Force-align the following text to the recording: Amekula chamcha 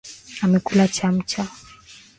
Amekula 0.43 0.85
chamcha 0.95 1.41